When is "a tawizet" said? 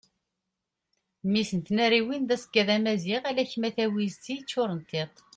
3.67-4.25